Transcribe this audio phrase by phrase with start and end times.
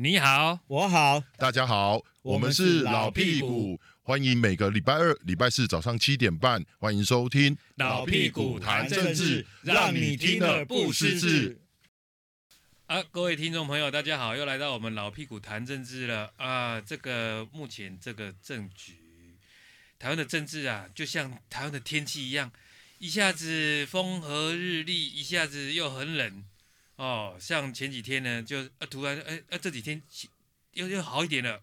[0.00, 11.58] 你好，我好，大家好，我们是老屁股，欢迎每个礼拜二、礼拜四早上七点半，欢迎收听老屁股谈政治，让你听了不失智。
[12.86, 16.80] 啊，各位听众朋友，大家好，又来到我们老屁股谈政治了啊！
[16.80, 18.94] 这个目前这个政局，
[19.98, 22.52] 台湾的政治啊，就像台湾的天气一样，
[22.98, 26.44] 一下子风和日丽，一下子又很冷。
[26.98, 30.02] 哦，像前几天呢，就啊突然哎哎这几天
[30.72, 31.62] 又又好一点了。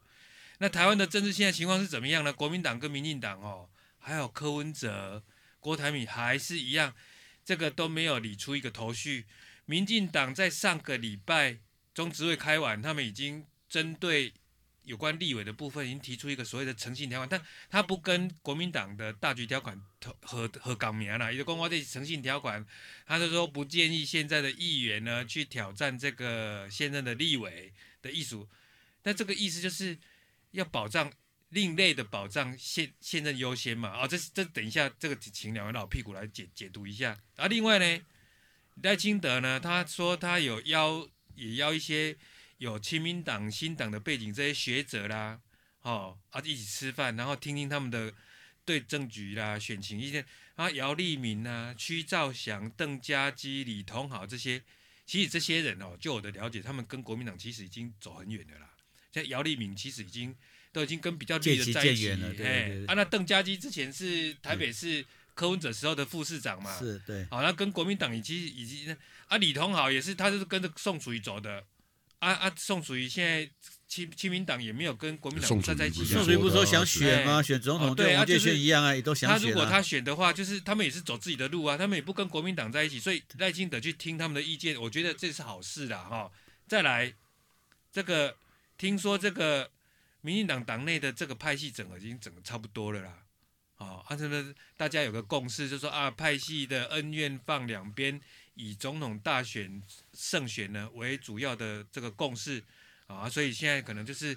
[0.59, 2.31] 那台湾的政治现在情况是怎么样呢？
[2.31, 5.23] 国民党跟民进党哦，还有柯文哲、
[5.59, 6.95] 郭台铭还是一样，
[7.43, 9.26] 这个都没有理出一个头绪。
[9.66, 11.57] 民进党在上个礼拜
[11.93, 14.34] 中执会开完，他们已经针对。
[14.85, 19.80] 有关立委的部分已经提出一个所谓的诚信条款，但他不跟国民党的大局条款
[20.21, 22.65] 合合港名了，也就公告这诚信条款，
[23.05, 28.48] 他就说不建议现在的议员呢去挑战这个现任的立委的意思，
[29.01, 29.98] 但这个意思就是
[30.51, 31.12] 要保障
[31.49, 38.05] 另类的保障现现任优先嘛，啊、哦，这这等一下这个请两位老屁股来解解读一下，啊，另外呢，
[38.84, 42.15] 赖清德呢他说他有邀也邀一些。
[42.57, 45.39] 有亲民党、新党的背景，这些学者啦，
[45.81, 48.13] 哦啊，一起吃饭，然后听听他们的
[48.63, 50.25] 对政局啦、选情意见。
[50.55, 54.63] 啊，姚立明啊、屈兆祥、邓家基、李同好这些，
[55.05, 58.70] 其实这些人哦，就我的了解，他们跟国民党其实已经走很远的啦。
[59.11, 60.33] 像姚立明其实已经
[60.71, 67.25] 都已经跟比较绿的在一起了，对啊，那邓家基之前是台北市柯文哲时候的副市长嘛，是对。
[67.29, 68.95] 好，那跟国民党已经已经
[69.28, 71.66] 啊，李同好也是，他就是跟着宋楚瑜走的。
[72.19, 72.53] 啊啊！
[72.56, 73.50] 宋楚瑜现在
[73.88, 76.03] 亲亲民党也没有跟国民党站在一起。
[76.03, 77.41] 宋楚瑜不是说想选吗？
[77.41, 79.40] 选总统对啊，就是一样啊，也都想选。
[79.40, 86.31] 他如果他选的话，就是他们也是走自己的路啊，他们也不跟国民党在一起，所以赖清德去听他们的意见，我觉得这是好事啦哈。
[86.67, 87.13] 再来，
[87.91, 88.35] 这个
[88.78, 89.69] 听说这个
[90.22, 93.19] 民进党党内的这个派系整合已经整个差不多了啦。
[93.78, 98.19] 哦，啊，这个大家有个共识，就是说啊，派系的恩怨放两边。
[98.55, 99.81] 以总统大选
[100.13, 102.63] 胜选呢为主要的这个共识
[103.07, 104.33] 啊，所以现在可能就是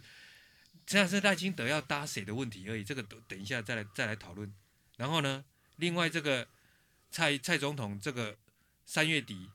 [0.87, 4.53] 现在是赖清德要搭谁的问题而已，这个等等一下再来再来讨论。
[4.97, 5.45] 然后呢，
[5.77, 6.47] 另外这个
[7.11, 8.37] 蔡蔡总统这个
[8.85, 9.49] 三月底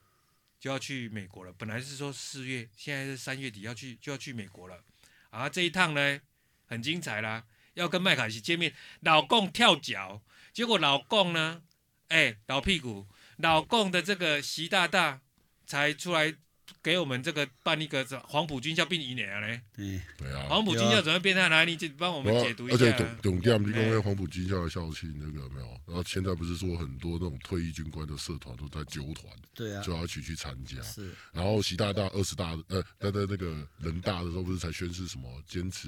[0.60, 4.82] 就要去美国了，本来是说四月，现在是三月底要去就要去美国了
[5.30, 6.22] 啊，这一趟呢
[6.68, 10.22] 很精彩啦，要跟麦卡锡见面，老共跳脚，
[10.54, 11.62] 结果老共呢，
[12.08, 13.06] 哎，老屁股。
[13.38, 15.22] 老共的这个习大大
[15.66, 16.34] 才出来
[16.82, 21.66] 给我们这个办一个黄埔军校并一年嘞，对对啊，黄埔军校怎么变态来？
[21.66, 22.76] 你帮我们解读一下。
[22.76, 25.68] 而且董董店因为黄埔军校的校庆那个有没有？
[25.86, 30.82] 然后现在不是说很多那种退役军官的社团都在揪团，对啊，就要一起去参加。
[30.82, 31.14] 是。
[31.32, 35.88] 然后习大大二十大呃，他在那个人大的时候不是才宣誓什么坚持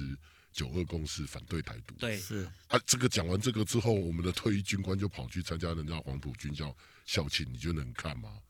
[0.52, 1.94] 九二共识，反对台独？
[1.98, 2.48] 对，是。
[2.68, 6.74] 啊，这个讲完这个之后，我们的退役军官就跑去参加人家黄埔军校。
[7.06, 8.40] 校庆你就能看吗？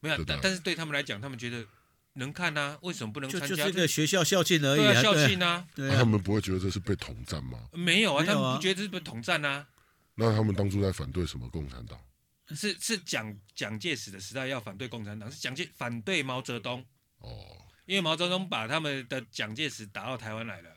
[0.00, 1.64] 没有，但但是对他们来讲，他们觉得
[2.14, 3.46] 能看啊，为什么不能参加？
[3.48, 7.68] 就就是个学校校庆而已，对啊，校庆啊，对啊，他们不会觉得这是被统战吗？
[7.72, 9.68] 没有啊，他们不觉得这是被统战啊。
[10.16, 11.98] 那他们当初在反对什么共产党？
[12.54, 16.84] 是是蒋蒋介石的时代要反对共产党，是蒋介反对毛泽东。
[17.20, 20.70] 哦，因为毛泽东把他们的蒋介石打到台湾来了，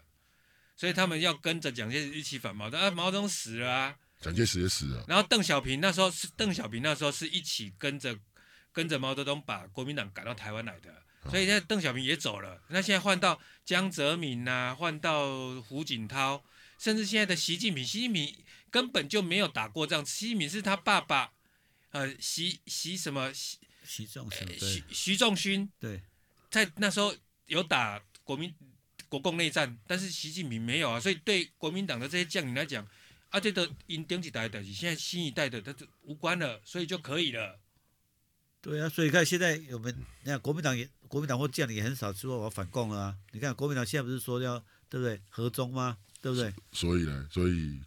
[0.78, 2.88] 所以他们要跟着蒋介石一起反毛泽东。
[2.88, 3.98] 啊，毛泽东死了啊。
[4.26, 8.18] 蒋介石也死了，然后邓小平那时候是邓小平那时候是一起跟着
[8.72, 10.92] 跟着毛泽东把国民党赶到台湾来的，
[11.30, 16.44] 所以现在邓小平也走了，那现在换到江泽民呐、啊，换到胡锦涛，
[16.80, 18.36] 甚至现在的习近平，习近平
[18.72, 21.32] 根本就没有打过仗，习近平是他爸爸，
[21.92, 26.02] 呃，习习什么习习仲勋，习习仲勋，对，
[26.50, 27.16] 在那时候
[27.46, 28.52] 有打国民
[29.08, 32.84] 国共内战，但是习近平没有啊，所以对国民党的这些将领来讲。
[33.30, 37.60] 啊，这个因顶一代的，现在新一代的，他就无关了，所以就可以了。
[38.62, 43.16] 对啊，所以看现在我们，你看国民党也，国民党或将领也很少说我要反共了啊。
[43.32, 44.58] 你看国民党现在不是说要
[44.90, 45.98] 对不对和中吗？
[46.22, 46.52] 对不对？
[46.72, 47.80] 所以呢，所以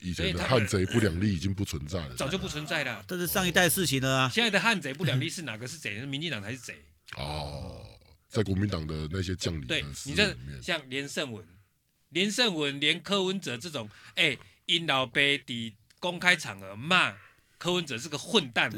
[0.00, 3.02] 以前的汉贼不两立已经不存在了，早就不存在了。
[3.08, 4.28] 这是上一代事情了啊。
[4.28, 5.98] 现在的汉贼不两立是哪个是贼？
[5.98, 6.74] 是民进党才是贼。
[7.16, 7.86] 哦，
[8.28, 11.46] 在国民党的那些将领，对你这像连胜文、
[12.10, 14.36] 连胜文、连柯文哲这种，哎。
[14.68, 17.16] 因老爸在公开场合骂
[17.56, 18.70] 柯文哲是个混蛋，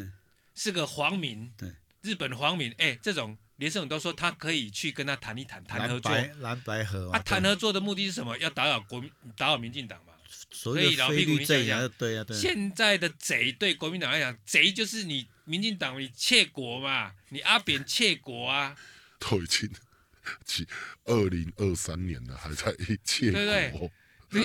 [0.54, 1.52] 是个皇民，
[2.00, 2.70] 日本皇民。
[2.78, 6.12] 哎、欸，这种连胜文都说他可以去跟他谈一谈，谈合作。
[6.38, 8.38] 蓝白合啊，谈合作的目的是什么？
[8.38, 10.12] 要打扰国民，打扰民进党嘛。
[10.52, 12.38] 所以老屁股你想想，对啊，对。
[12.38, 18.76] 现在的贼对国民党来讲，贼就是你民进党，你窃国嘛，你阿扁窃国啊。
[19.18, 19.68] 都已经
[20.44, 20.66] 其
[21.04, 22.72] 二零二三年了，还在
[23.04, 23.40] 窃国。
[23.40, 23.90] 对不对？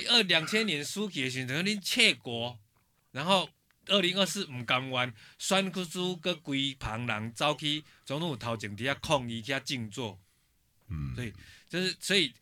[0.08, 2.58] 二两千年输给选择你窃国，
[3.12, 3.48] 然后
[3.86, 10.18] 二零二四唔甘愿，选出个规旁人走去总统头前底下抗议加静坐。
[10.88, 11.32] 嗯，所以，
[11.68, 12.32] 就是所以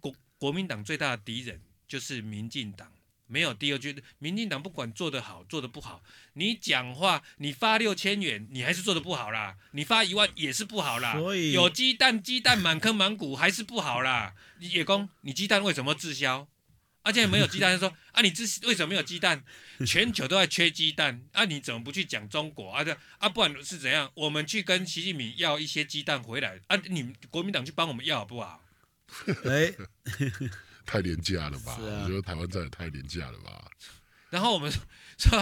[0.00, 2.92] 国国民党最大的敌人就是民进党。
[3.28, 6.02] 没有第二句，民进党不管做得好做得不好，
[6.34, 11.14] 你讲话你发六千元，你还是做得不好啦；你发一万也是不好啦。
[11.14, 14.34] 所以有鸡蛋鸡蛋满坑满谷还是不好啦。
[14.58, 16.46] 野公，你鸡蛋为什么滞销？
[17.02, 19.42] 而、啊、且没有鸡蛋，说 啊，你这为什么没有鸡蛋？
[19.86, 22.84] 全球都在缺鸡蛋，啊，你怎么不去讲中国啊？
[22.84, 28.62] 这啊，不管是怎样，我们去跟习近平要一些鸡蛋回来啊，你国民党去帮我们要好不好？
[29.44, 29.72] 哎。
[30.84, 31.74] 太廉价了吧？
[31.74, 33.70] 啊、我觉得台湾真的太廉价了吧。
[34.30, 34.70] 然后我们
[35.16, 35.38] 说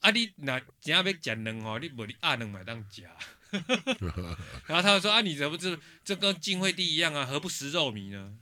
[0.00, 3.04] 啊，你那真要讲能哦，你不你阿能买当假。
[4.66, 7.24] 然后他们说啊，你怎么这这跟晋惠帝一样啊？
[7.24, 8.34] 何不食肉糜呢？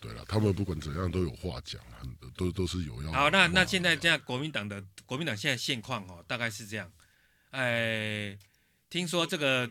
[0.00, 3.12] 对了，他们不管怎样都有话讲，很都都是有要。
[3.12, 6.90] 好，那那现在这样，国民党的国民党现在现况哦，大概是这样。
[7.50, 8.38] 哎，
[8.88, 9.70] 听说这个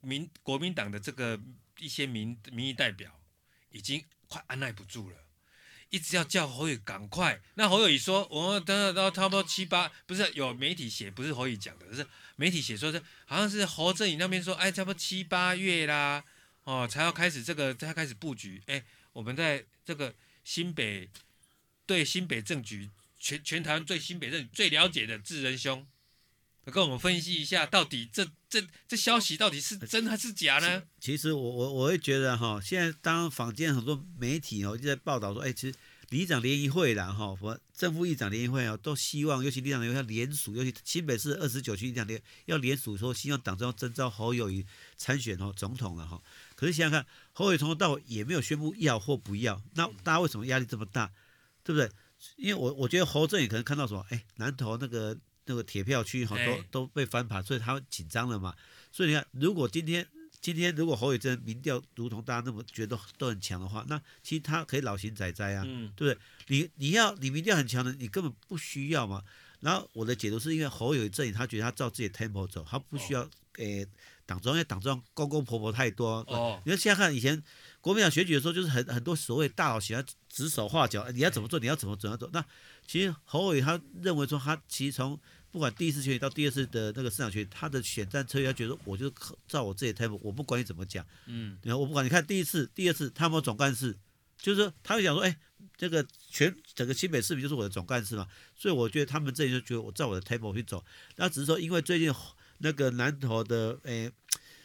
[0.00, 1.38] 民国民党的这个
[1.78, 3.20] 一些民民意代表
[3.70, 4.04] 已经。
[4.26, 5.16] 快按耐不住了，
[5.90, 7.40] 一直要叫侯友赶快。
[7.54, 12.04] 那侯友宜说，我们等等到差不多七八，不是有媒体写，不是侯友宜讲的，是
[12.34, 16.24] 媒体写说是好像是侯振宇那边说，哎，差不多七八月啦，
[16.64, 18.60] 哦，才要开始这个，才要开始布局。
[18.66, 18.82] 哎，
[19.14, 20.14] 我们在这个
[20.44, 21.08] 新北
[21.86, 25.86] 对新北政局全全台湾最新北政局最了解的智仁兄。
[26.72, 30.82] 跟我们分析一下，到底这这这消息到底是真还是假呢？
[30.98, 35.76] 其实我我我会觉得哈，现在当坊间很多媒体哦就在报道说，哎，其实
[36.08, 44.64] 里长联谊会啦哈，和正副议长联谊会啊，都希望，尤其里长联谊会要联署，尤其新北市二十九区里长联要联署，说希望党中央征召侯友宜
[44.96, 46.18] 参选哦总统了哈。
[46.64, 51.12] 可是想想看，侯伟从头到尾也没有宣布要或不要，那大家为什么压力这么大？
[51.62, 51.90] 对不对？
[52.36, 55.16] 因为我我觉得侯正也可能看到什么，哎，南投那个。
[55.46, 58.56] 那个铁票区哈都都被翻盘，所以他紧张了嘛。
[58.90, 60.08] 所以你看，如果今天
[60.40, 66.20] 今天如果侯友宜民调如同大家那么觉得都很强的话，那其实他可以老行仔仔啊，嗯、对不对？
[66.46, 69.22] 你你要你民调很强的，你根本不需要嘛。
[69.60, 73.28] 然后我的解读是因为侯友正他觉得他照自己的 tempo 走，他不需要
[73.58, 73.86] 诶
[74.26, 76.24] 党中央，因为党中央公公婆婆太多。
[76.28, 76.60] 哦。
[76.64, 77.42] 你看现在看以前
[77.80, 82.28] 国民党选举的时候，就是很很多所谓大佬喜欢指手画脚，你要怎么做，你要怎么怎么做。
[82.32, 82.44] 那
[82.86, 85.18] 其实侯伟他认为说，他其实从
[85.50, 89.12] 不管第一次选举到第二次的那个市长选举，他的选战策略，他觉得我就
[89.46, 93.96] 照我自己的 tempo，我不管你怎么讲，嗯，然后我不管你看第一次、第二次，他们总干事，
[94.36, 95.36] 就是说他会讲说，哎，
[95.76, 98.26] 这个全整个新北市民就是我的总干事嘛，
[98.56, 100.84] 所以我觉得他们这里就觉得我照我的 tempo 去走，
[101.16, 102.12] 那只是说因为最近
[102.64, 104.10] 那个南投的诶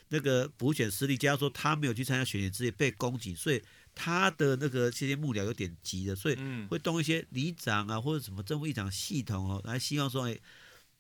[0.08, 3.62] 那个补选失利，加上说他没有去参加选举之夜被攻击，所以。
[4.02, 6.38] 他的那个这些幕僚有点急的，所以
[6.70, 10.38] 会动一些里长啊或者什么政务议长系统哦，来希望说哎，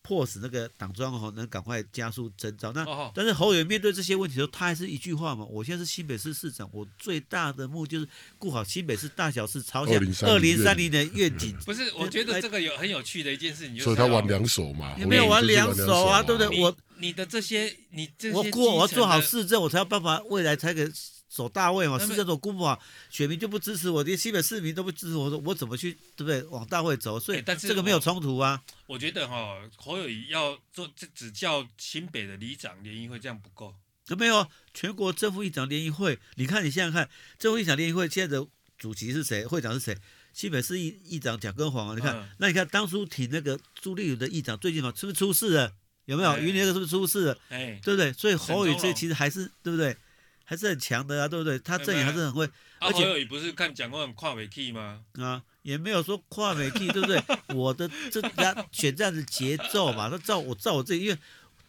[0.01, 2.73] 迫使那个党中央哦能赶快加速征召。
[2.73, 2.85] 那
[3.15, 11.55] 但是侯友宜面对这些问题的时候，他还是一句话嘛，我现在是新北市市长，我最大的目的就是顾好新北市大小事，朝向二零三零的愿景。
[11.65, 16.61] 不是，我觉得这个有很有趣的一件事情，就是，所以他玩两手嘛，你没有玩两手啊，对不对？
[16.61, 20.91] 我你的这些，你这些我过我要做好市政，我才有办法未来才给。
[21.31, 26.41] 走大位嘛，是这种估不好，选民就不支持我，连西北市民都不支持我，说我怎么去，对不对？
[26.45, 28.59] 往大会走，所以这个没有冲突啊。
[28.87, 33.75] 我觉得哈，侯友宜要做这只叫新北的里长联谊会，这样不够。
[34.07, 36.17] 有没有全国政府议长联谊会？
[36.33, 39.45] 你看你现在看政府议长联谊会现在的主席是谁？
[39.45, 39.95] 会长是谁？
[40.33, 41.93] 西北市议议长蒋根煌啊。
[41.93, 45.75] 你看，嗯、那你看当初挺那个朱立伦的议长，最近嘛是不是出事了？
[46.09, 46.37] 有没有？
[46.39, 47.37] 云林那个是不是出事了？
[47.49, 48.11] 哎，对不对？
[48.13, 49.95] 所以侯友宜这其实还是对不对？
[50.43, 51.59] 还是很强的啊，对不对？
[51.59, 52.49] 他阵营还是很会，
[52.79, 55.01] 而且侯友宜不是看讲过很跨美 key 吗？
[55.19, 57.21] 啊，也没有说跨美 key，对不对？
[57.55, 61.17] 我的这家选这样的节奏嘛，他照我照我这，因为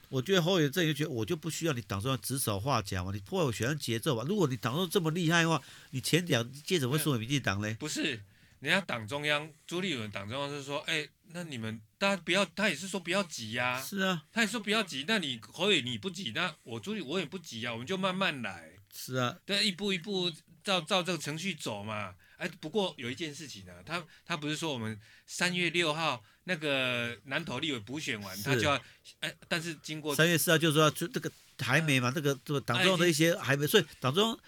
[0.08, 4.24] 我觉得侯友宜阵营觉得我就不需要你党中央指手画脚嘛，你破坏我选上节奏吧。
[4.26, 7.76] 如果你党中央这么厉害的话，你前两届怎么会输给民进党嘞？
[7.78, 8.18] 不是，
[8.60, 13.82] 人家党中央朱立伦党中央是说，哎，那你们大家不要，他也是说不要急呀、啊。
[13.82, 18.70] 是啊，他也说不要急，那你侯友你不急，那我朱立我也不急啊，我们就慢慢来。
[18.92, 20.30] 是啊，对，一步一步
[20.62, 22.14] 照照这个程序走嘛。
[22.36, 28.82] 哎，不过有一件事情呢、啊，他他不是说我们三月六号那个南投立委补选完，他就要
[29.20, 34.38] 哎，但是经过三月四号就是说就这个还没嘛，啊、这个这个党中央的一些还没，所以党中央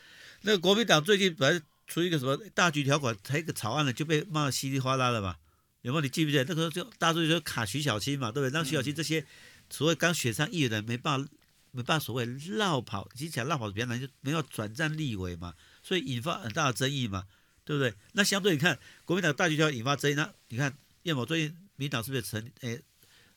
[0.43, 5.37] 那个国民党最近本来出一个什么大局条款，才一个草案呢就被骂得稀里哗啦了嘛。
[5.83, 6.01] 有没有？
[6.01, 8.55] 你记不记得那个时候就大家就卡徐小青嘛，对不对？
[8.55, 9.27] 让徐小青这些
[9.69, 11.31] 所谓刚选上议员的没办法。
[11.75, 17.25] 没办法所谓绕跑，其实讲绕跑比较难，就没有转战立委嘛，所以引发很大的争议嘛，
[17.65, 17.95] 对不对？
[18.13, 22.79] 那相对你看国民党大局就要引发争议，那你看叶某最近民党是不是成诶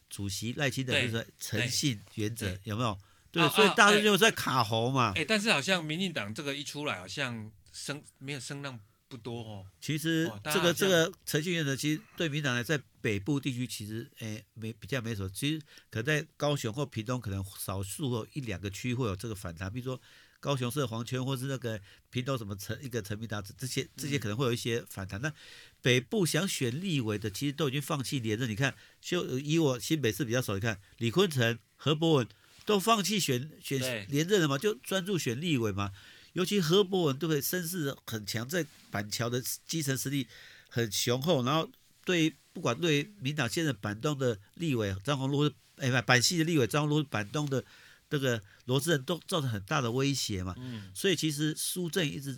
[0.10, 3.00] 主席赖清德就是诚信原则有没有？
[3.32, 5.14] 对，啊、所以大家就在卡喉嘛。
[5.16, 8.80] 哎，但是好像民进党这个一出来，好像声没有声浪
[9.10, 9.66] 不多哦。
[9.82, 15.30] 其实这个这个程序员呢，其实对民进党来在北部地区其实哎没比较没什么。
[15.30, 15.60] 其实
[15.92, 20.02] 可能在高雄或屏东，可能少数或一两个区会有这个反弹，比如说
[20.40, 21.80] 高雄市黄圈，或是那个
[22.10, 25.22] 屏东什么陈一个陈明达这些这些可能会有一些反弹。
[25.22, 25.34] 那、嗯、
[25.82, 28.50] 北部想选立委的，其实都已经放弃连任。
[28.50, 32.28] 你看，就以我新北市比较少，你看李坤城、何博文。
[32.66, 33.80] 都放弃选选
[34.10, 35.92] 连任了嘛，就专注选立委嘛。
[36.36, 37.42] 尤其何博文对不对？
[37.42, 40.28] 声势很强，在板桥的基层实力
[40.70, 41.44] 很雄厚。
[41.44, 41.70] 然后
[42.04, 47.64] 对不管对民党现在板东的立委张宏禄，哎不，板系的立委张宏禄，板东的
[48.10, 50.54] 这个罗志仁都造成很大的威胁嘛。
[50.58, 50.92] 嗯。
[50.94, 52.38] 所以其实苏正一直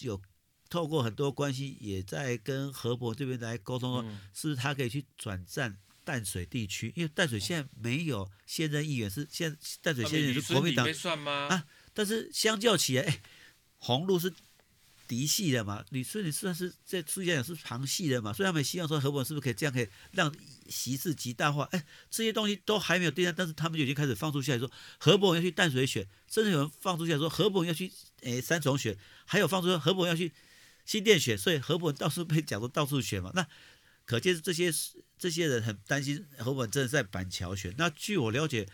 [0.00, 0.20] 有
[0.68, 5.78] 透过很多关系，也在跟何博这边来沟通说，是不是他可以去转战。
[6.06, 10.86] 淡水地区，因为淡水现在没有现任议员，是现淡水现任是国民党
[11.48, 11.66] 啊。
[11.92, 13.20] 但是相较起来，哎，
[13.86, 14.32] 红路是
[15.06, 20.34] 嫡系的嘛，你说你算是在苏家讲是旁系的嘛，所以他们希望说何博是不是可以这样可以让
[20.68, 21.62] 席次极大化？
[21.70, 30.32] 哎，这些东西都还没有定案，但是他们就已经开始放出去来说何博要去淡水选，甚至有人放出去来说何博要去哎三重选，还有放出说何博要去
[30.84, 33.46] 新店选，所以何博到处被讲说到处选嘛，那。
[34.04, 34.72] 可见这些
[35.18, 37.74] 这些人很担心何本真的在板桥选。
[37.76, 38.64] 那据我了解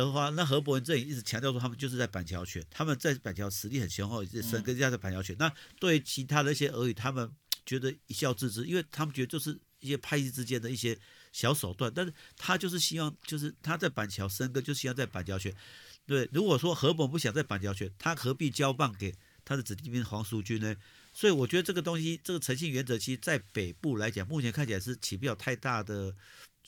[0.00, 5.36] 的话，那何博文这里一直强调说他们就是在板桥选，他们在板桥实力很雄厚，也是深耕在在板桥选。
[5.38, 7.30] 那对其他的一些俄语，他们
[7.66, 10.98] 觉得一笑置之，因为他们觉得就是一些派系之间的一些
[11.32, 11.92] 小手段。
[11.94, 15.54] 但是他就是希望，就是他在板桥深耕，就希望在板桥选。
[16.06, 20.74] 对，如果说何伯文不想在板桥选，他何必交棒给他的子弟兵黄淑君呢？
[21.12, 26.14] 所以我觉得这个东西，这个诚信原则，其实在北部来讲，目前看起来是起不了太大的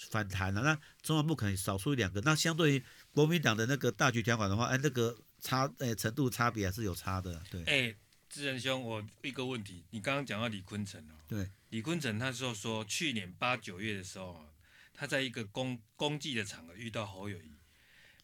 [0.09, 0.63] 反弹了。
[0.63, 2.21] 那中南部可能少数一两个。
[2.21, 2.83] 那相对于
[3.17, 7.43] 国民党的那个大局条款的话，哎，那个差，哎，程度差别还是有差的。
[7.51, 7.65] 对。
[7.65, 7.97] 哎，
[8.29, 11.15] 智仁兄，我一个问题，你刚刚讲到李坤城哦。
[11.27, 11.49] 对。
[11.71, 14.45] 李坤城他说说，去年八九月的时候，
[14.93, 17.53] 他在一个公公祭的场合遇到侯友谊，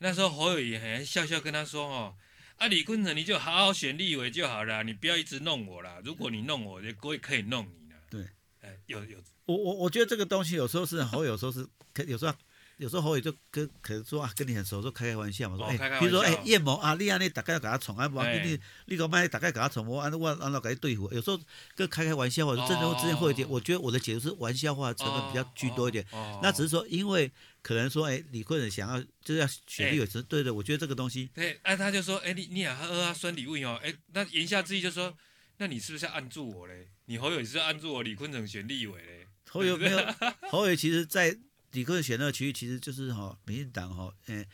[0.01, 2.15] 那时候侯友谊还笑笑跟他说哦。
[2.57, 6.03] 啊，李坤城，你就好好选立委就好了，你不要一直弄我啦。
[6.05, 7.97] 如果你弄我，我也可以弄你了。
[8.11, 8.29] 对，
[8.61, 12.35] 哎，有有，我我我觉得这个东西有时候是侯，有时候是可，有时候
[12.83, 21.11] 有时候侯友就跟可能说啊，跟你很熟，说开开玩笑嘛，说哎，比如说哎，叶某啊，你啊，你大概要给他宠啊，不，你你个麦大概给他宠，我按我按照给他对付。
[21.13, 21.41] 有时候
[21.75, 26.05] 跟开开玩笑话，真的之间会有点，我觉得我的解读是玩笑话成分比较居多一点。
[26.43, 27.31] 那只是说因为。
[27.63, 30.53] 可能说，哎，李坤城想要就是要选立委，是对的。
[30.53, 35.17] 我觉得这个东西，对，哎，他就说，哎，你你也喝啊，酸礼物哦，哎，那言下之意就是说，
[35.59, 36.89] 那你是不是要按住我嘞？
[37.05, 39.29] 你侯友宜是要按住我李坤城选立委嘞？
[39.49, 39.99] 侯友没有，
[40.51, 41.39] 侯友其实，在
[41.73, 44.47] 李坤城选那个区域，其实就是哈，民进党哈，哎。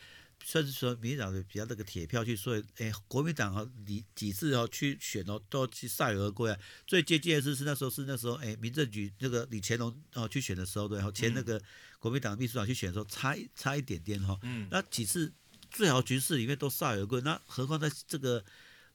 [0.45, 6.57] 算是说民进党的比较那个铁票去，所以哎，国民党哈，你几次哦去选哦，都去铩羽而归啊。
[6.87, 11.61] 最接近的是是那时候是那时候哎，民政局那个李乾隆哦去选的时候，对，然后前那个
[11.99, 14.39] 国民党秘书长去选的时候，差一差一点点哈。
[14.43, 14.69] 嗯。
[14.71, 15.31] 那几次
[15.73, 18.43] 最好局势里面都铩羽而归，那何况在这个。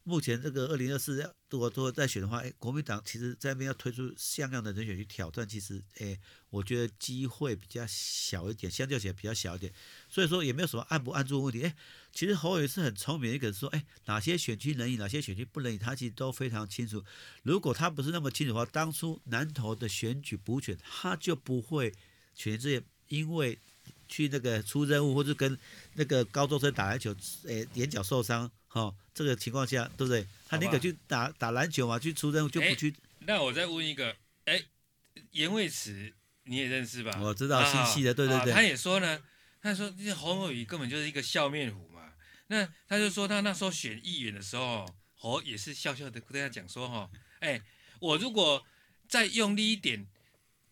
[0.06, 6.18] 目前这个二零二四要如果说再选的话，哎，国民党其实在那边要推出像样的人选去挑战，其实哎，
[6.50, 9.72] 我觉得机会比较小一点，相较起来比较小一点，
[10.08, 11.62] 所以说也没有什么按不按住的问题。
[11.62, 11.74] 哎，
[12.12, 17.02] 其实侯友是很聪明的一个人，说哎，哪些选区能赢，哪些选区不能赢，他其实都非常清楚。
[17.42, 21.94] 如果他不是那么清楚的话，当初南投的选举补选，他就不会
[22.34, 23.58] 选这些，因为
[24.06, 25.58] 去那个出任务或者跟
[25.94, 27.16] 那个高中生打篮球，
[27.48, 28.50] 哎，眼角受伤。
[28.74, 30.26] 哦，这个情况下，对不对？
[30.48, 32.92] 他宁可去打打篮球嘛，去出任务就不去。
[33.20, 34.16] 那我再问一个，
[34.46, 34.60] 哎，
[35.30, 36.12] 颜蔚慈
[36.42, 37.16] 你也认识吧？
[37.20, 38.52] 我知道，新系的，对对对。
[38.52, 39.22] 他也说呢，
[39.62, 42.12] 他说这侯友宜根本就是一个笑面虎嘛。
[42.48, 47.62] 那他就说他那时候选议员的时候，侯也是笑笑的跟他讲说哈，哎，
[48.00, 48.66] 我如果
[49.08, 50.04] 再用力一点，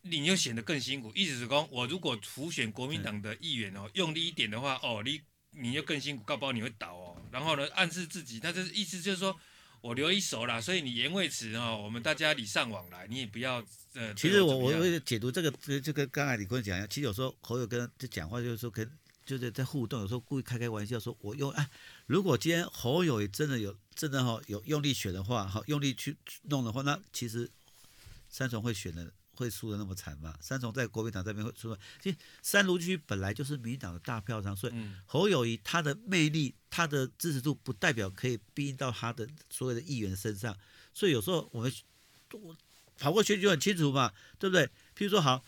[0.02, 1.12] 你又显得更辛苦。
[1.14, 5.20] 意思是说，我如果辅选国民党的议员哦，用力一点的话，哦，你。
[5.52, 7.16] 你又更辛苦，搞不好你会倒哦。
[7.30, 9.38] 然后呢，暗示自己，他这意思就是说
[9.80, 14.14] 我留一手啦，所以你言未迟哦，我们大家礼尚往来，你也不要呃。
[14.14, 18.90] 其实我我会解读这个，这这个刚才李坤讲一样，其实有时候侯友跟就讲话就是说跟
[19.24, 21.68] 就是在互动，有时候故意开开玩笑说，我用哎，
[22.06, 27.50] 如果今天侯友也真的有真的哈有用力选的话，哈用力去弄的话，那其实
[28.28, 30.34] 三重会选的会输的那么惨吗。
[30.40, 34.74] 三重在国民党这边会输，其实三芦区本来就是民进党的大票仓，所以
[35.06, 40.56] 侯友谊他的魅力、他的支持度不代表可以逼到他的所有的议员身上，
[40.94, 41.72] 所以有时候我们
[42.98, 44.66] 跑过去就很清楚嘛，对不对？
[44.96, 45.44] 譬如说好。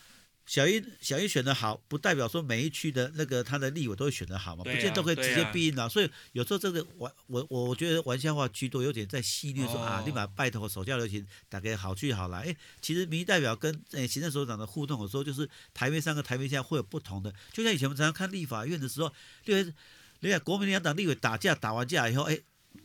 [0.46, 5.82] 小英小英选的好，不代表说每一区的那个他的立委都会选的好嘛，啊、不见得都可以直接必赢的。
[5.82, 12.40] 啊、所以有时候这个玩我我我觉得玩笑话居多，有点在戏谑说、哦、啊，立马拜托手下留情，大家好聚好来。
[12.40, 17.32] 哎，其实民意代表跟诶行政首长的互动，有时候就是台面上跟台面下会有不同的。
[17.52, 19.10] 就像以前我们常常看立法院的时候，
[19.46, 19.72] 立委
[20.20, 22.38] 你看国民两党立委打架，打完架以后，哎，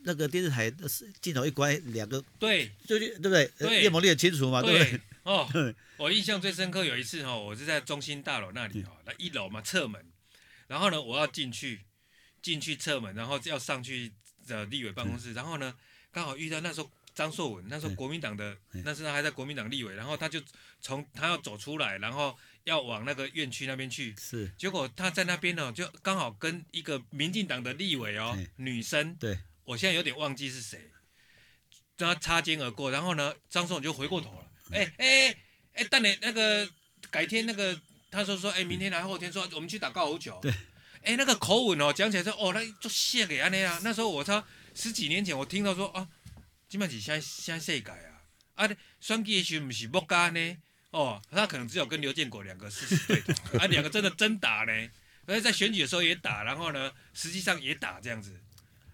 [0.03, 0.71] 那个电视台
[1.21, 3.81] 镜头一关，两个对，就是对不对？
[3.83, 5.01] 叶某你很清楚嘛，对不对？
[5.29, 5.47] 哦，
[5.97, 10.03] 我印象最深刻有一次哈，我是在中心大楼那里哈，那一楼嘛侧门，
[10.65, 11.81] 然后呢我要进去，
[12.41, 14.11] 进去侧门，然后要上去
[14.47, 15.75] 呃立委办公室，然后呢
[16.11, 20.41] 刚好遇到那时候张硕文，那时候国民党的，那时候还在国民党立委，然后他就
[20.81, 30.89] 从他要走出来，然后要往那个院区那边去，是，结果他在那边呢，就刚好跟一个民进党的立委哦，女生，对，我现在有点忘记是谁，
[31.95, 34.47] 跟他擦肩而过，然后呢张硕文就回过头了。
[34.71, 35.35] 哎哎
[35.73, 36.69] 哎，等你那个
[37.09, 37.79] 改天那个，
[38.11, 40.39] 他说说，哎，明天来后天说，我们去打高尔夫球。
[40.41, 40.53] 对。
[41.01, 43.79] 哎，那个口吻哦，讲起来说，哦，那就谢给安尼啊。
[43.83, 44.45] 那时候我操，
[44.75, 46.07] 十几年前我听到说啊，
[46.67, 48.19] 基本是现在现在谁改啊？
[48.55, 50.57] 啊，双击的时候不是木干呢？
[50.91, 54.89] 哦，他可能只有跟刘建国两个是对的，啊，两个真的真打呢。
[55.25, 58.37] 而且在选举的时候也打，然后呢，实际上也打这样子。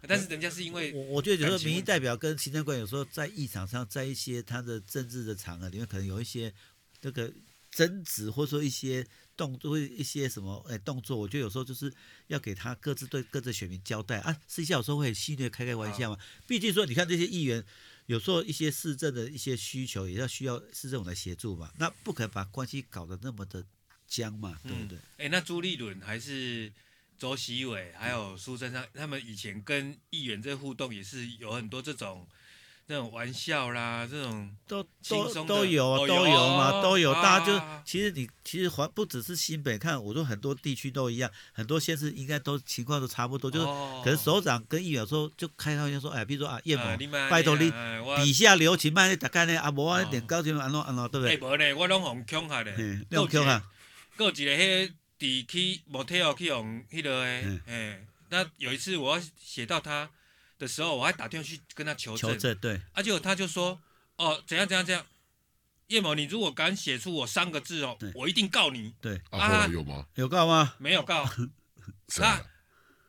[0.07, 6.53] 但是人家是因为我我觉得有时候民意代表跟行政官有时候在议场上，在一些他的政治的场合里面，可能有一些
[7.01, 7.31] 这个
[7.71, 11.91] 争执，或者说一些动作，一些什么哎动作，我觉得有时候就是
[12.27, 14.35] 要给他各自对各自选民交代啊。
[14.47, 16.19] 私下有时候会戏谑开开玩笑嘛。
[16.47, 17.63] 毕竟说你看这些议员，
[18.05, 21.71] 有时候一些市政的一些需求也要需要市政府来协助嘛。
[21.77, 23.65] 那不可能把关系搞得那么的
[24.07, 24.97] 僵嘛，对不对？
[25.17, 26.71] 哎、嗯，那朱立伦还是？
[27.17, 32.27] 周锡玮还有苏贞昌，他们以前跟议员这互动也是有很多这种
[32.87, 37.13] 那种玩笑啦，这种都都都有都有嘛，都有。
[37.15, 46.83] 大家就其实你其实还不只是新北，看我说很多地区都一样，很多县市应该都情况都差不多，就是可能首长跟议员说就开玩笑说，哎，比如说啊叶某，
[47.29, 47.71] 拜托你
[48.17, 51.35] 底下留情，卖你大概呢啊无啊一点高兴安怎安怎对不对？
[51.35, 52.71] 哎无呢，我拢红强下的，
[53.09, 53.63] 够强啊，
[54.15, 54.91] 够一个迄。
[55.17, 60.09] 底去模特儿去用迄个诶，哎，那有一次我要写到他
[60.57, 63.79] 的时候，我还打电话去跟他求证，求证对，而且、啊、他就说，
[64.17, 65.05] 哦，怎样怎样怎样，
[65.87, 68.93] 叶某，你如果敢写出我三个字哦，我一定告你。
[69.01, 70.05] 对，啊，有吗？
[70.15, 70.75] 有告吗？
[70.79, 71.29] 没有告。
[72.17, 72.43] 那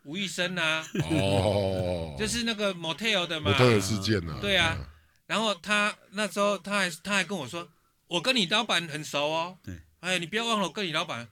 [0.05, 4.93] 吴玉生啊，哦， 就是那个 motel 的嘛，，motel 事件啊，对啊。
[5.27, 7.69] 然后他那时候他还他还跟我说，
[8.07, 11.29] 我跟你老板很熟哦，对，哎，你不要忘了我跟你老板。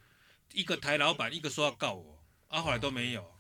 [0.55, 3.35] 一个台老板，一个说要告我，啊，后来都没有，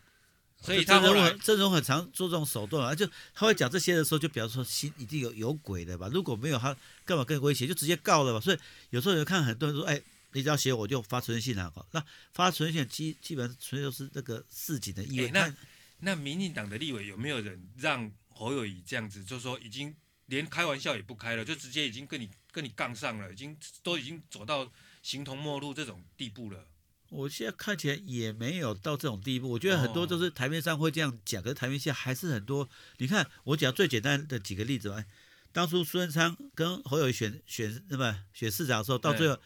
[0.60, 6.08] 所以他后来这种很常做这种手段啊，就他会讲这些的时候，就比方说心一定有有鬼的吧？
[6.12, 7.66] 如果没有，他干嘛跟威胁？
[7.66, 8.40] 就直接告了吧？
[8.40, 8.58] 所以
[8.90, 10.00] 有时候有看很多人说，哎，
[10.32, 15.30] 你只要写我就发存证信了，那发存证信基基本上纯粹都是那个市井的意味。
[15.30, 15.54] 那
[16.00, 19.94] 那民进党的立委有没有人让侯友谊这样子，就是说已经
[20.26, 24.70] 连开玩笑也不开了，就直接已经跟你跟你杠上了，已经都已经走到
[25.02, 26.66] 形同陌路这种地步了？
[27.14, 32.68] 我现在看起来也没有到这种地步，我觉得很多都是台面上会这样讲，可是台面下还是很多。
[32.98, 35.04] 你看，我讲最简单的几个例子吧。
[35.52, 39.38] 当初苏贞昌跟侯友宜选选那么选市长的时候，到最后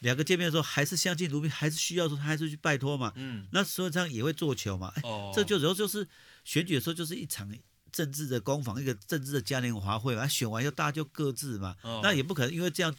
[0.00, 3.12] 两个见面的时候，还是相敬如宾，还是需要说他还是去拜托嘛。
[3.14, 3.46] 嗯。
[3.52, 4.92] 那苏贞昌也会做球嘛？
[5.04, 6.08] 哦，这就然后就是
[6.44, 7.48] 选举的时候就是一场
[7.92, 10.26] 政治的攻防，一个政治的嘉年华会嘛。
[10.26, 12.92] 选完以后大家就各自嘛，那也不可能因为这样。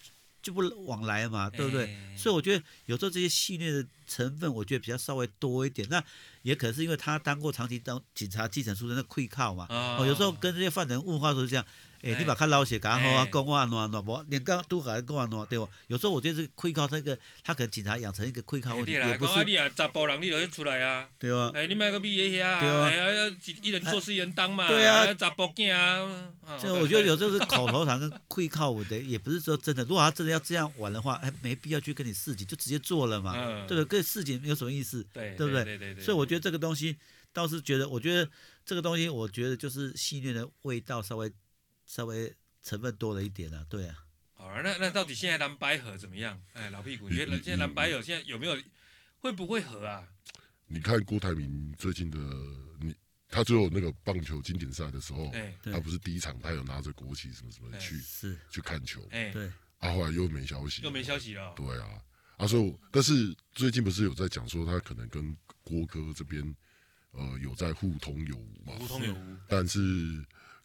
[0.46, 1.86] 就不往来嘛，对不对？
[1.88, 5.88] 欸、所以我觉得有时候这些戏谑的成分，我觉得比较稍微多一点。
[5.90, 6.04] 那
[6.44, 9.66] 也可能是因为他当过长期当警察基层出身的会靠嘛。
[9.72, 11.66] 哦，有时候跟这些犯人问话都是这样。
[12.06, 15.68] 哎，你把看老写刚好啊，讲话喏喏不，连刚都还讲话喏，对不？
[15.88, 19.44] 有时候我觉得是愧靠这个，他可能警察养成一个愧靠问题，也不是。
[19.44, 21.52] 你啊，查甫人你就出来啊，对啊。
[21.56, 26.32] 哎，你买个毕业遐，对啊，一人做事一人当嘛，对啊，查甫囝啊。
[26.62, 29.84] 这我觉得有时候是口头禅跟愧靠我的，也不是说真的。
[29.86, 33.34] 如果他真的要这样玩的话，哎，没必要去跟你示警，就直接做了嘛，
[33.68, 33.86] 对不对？
[33.86, 35.04] 跟示警有什么意思？
[35.12, 35.64] 对，对不对？
[35.64, 36.04] 对对对。
[36.04, 36.96] 所以我觉得这个东西
[37.34, 38.30] 倒是觉得，我觉得
[38.64, 41.32] 这个东西，我觉得就是戏谑的味道稍微
[41.86, 42.36] 稍微。
[42.66, 43.96] 成分多了一点啊，对啊。
[44.34, 46.42] 好啊，那那到底现在蓝白合怎么样？
[46.54, 48.58] 哎，老屁股，你觉得现在蓝白有现在有没有
[49.20, 50.04] 会不会合啊？
[50.66, 52.18] 你看郭台铭最近的，
[52.80, 52.92] 你
[53.30, 55.32] 他最后那个棒球经典赛的时候，
[55.72, 59.46] 他不是第一场他有拿着国旗什么什么去是去看球，哎，对。
[59.78, 61.54] 啊，后来又没消息，又没消息了。
[61.56, 62.02] 对啊，
[62.38, 63.14] 啊，所以但是
[63.52, 66.56] 最近不是有在讲说他可能跟郭哥这边
[67.12, 68.74] 呃有在互通有无嘛？
[68.80, 69.38] 互通有无。
[69.48, 69.80] 但是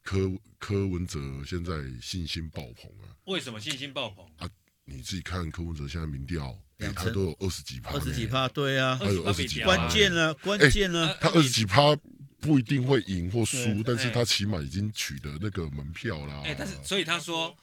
[0.02, 3.14] 柯柯文哲现在信心爆棚啊！
[3.24, 4.48] 为什么信心爆棚啊？
[4.84, 11.96] 你自己看柯文哲现在民调，两他都有二十几趴，二十几趴，对啊，他有二十几趴，关键呢，关键呢，他二十几趴。
[12.42, 16.40] 不一定会赢或输，但是他起码已经取得那个门票啦。
[16.42, 17.54] 哎，但是所以他说，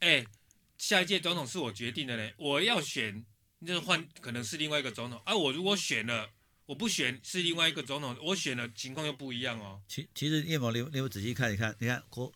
[0.00, 0.26] 哎，
[0.76, 3.24] 下一届总统是我决定的嘞，我要选，
[3.64, 5.36] 就是换，可能是另外一个总统啊。
[5.36, 6.30] 我如果选了，
[6.66, 9.82] 我不选是另外一个总统，我选了情况又不一样哦。
[9.86, 12.32] 其其实叶某，你你仔细看一看，你看国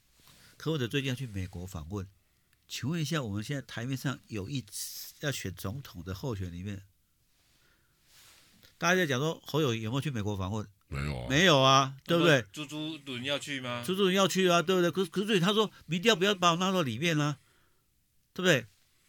[0.56, 2.06] 柯文哲最近要去美国访问，
[2.66, 4.64] 请问一下，我们现在台面上有一
[5.20, 6.82] 要选总统的候选里面，
[8.76, 10.68] 大家在讲说侯友有没有去美国访问？
[10.90, 12.44] 没有啊，没有啊，对不对？
[12.52, 13.82] 朱朱伦要去吗？
[13.86, 14.90] 朱朱伦要去啊，对不对？
[14.90, 17.38] 可是可是他说民调不要把我纳到里面啊，
[18.32, 18.66] 对不对？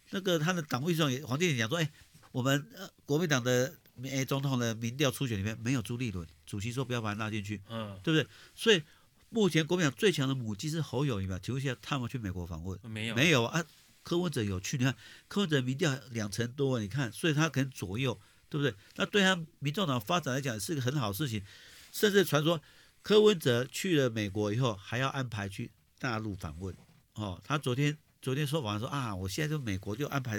[0.09, 1.89] 那个他的党秘书长也黄健讲说，哎，
[2.31, 3.77] 我们呃国民党的
[4.07, 8.29] 哎总统的民调初选里面没有朱立伦，主席说不要把他拉进去，嗯，对不对？
[8.55, 8.81] 所以
[9.29, 11.39] 目前国民党最强的母鸡是侯友谊嘛？
[11.41, 13.15] 请问一下，他们去美国访问没有？
[13.15, 13.63] 没有啊？
[14.01, 14.95] 柯文哲有去，你看
[15.27, 18.73] 柯文哲民调两成多，你看，所以他可能左右，对不对？
[18.95, 21.43] 那对他民众党发展来讲是个很好事情。
[21.91, 22.61] 甚至传说
[23.01, 26.75] 柯文哲去了美国以后，还要安排去大陆访问。
[27.13, 30.37] 哦，他昨天昨天说法说啊，我现在就美国就安排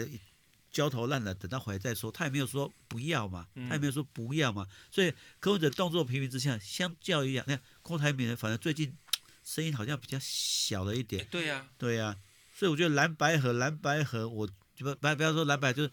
[0.71, 2.11] 焦头烂额，等他回来再说。
[2.13, 4.67] 他也没有说不要嘛，他也没有说不要嘛。
[4.91, 8.97] 所以柯文哲动作频频之下，相较于讲，你看郭台铭，反正最近
[9.45, 11.27] 声音好像比较小了一点。
[11.31, 12.17] 对呀，对呀。
[12.55, 14.47] 所以我觉得蓝白河蓝白河，我
[14.79, 15.91] 不不不要说蓝白，就是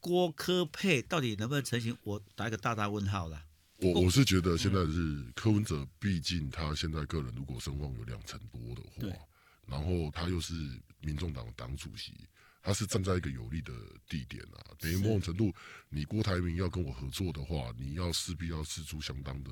[0.00, 3.44] 郭科配到底能不能成型，我打一个大大问号了。
[3.76, 9.16] 我我是觉得现在是柯文哲，毕竟他现在个人如果声望有两成多的话，
[9.66, 10.54] 然后他又是
[11.00, 12.12] 民众党党主席，
[12.62, 13.72] 他是站在一个有利的
[14.08, 14.74] 地点啊。
[14.78, 15.54] 等于某种程度，
[15.88, 19.50] 你郭台铭要跟我合作的话，你要势必要释出相当的